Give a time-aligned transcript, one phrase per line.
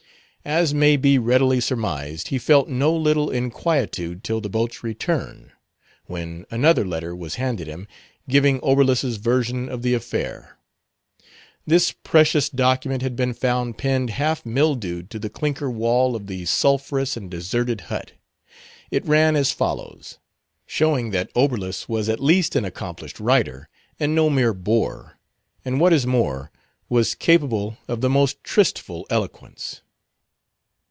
[0.43, 5.51] As may be readily surmised, he felt no little inquietude till the boat's return:
[6.07, 7.87] when another letter was handed him,
[8.27, 10.57] giving Oberlus's version of the affair.
[11.67, 16.43] This precious document had been found pinned half mildewed to the clinker wall of the
[16.47, 18.13] sulphurous and deserted hut.
[18.89, 20.17] It ran as follows:
[20.65, 25.19] showing that Oberlus was at least an accomplished writer, and no mere boor;
[25.63, 26.49] and what is more,
[26.89, 29.83] was capable of the most tristful eloquence.